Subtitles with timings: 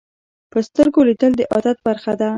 [0.51, 2.29] په سترګو لیدل د عادت برخه ده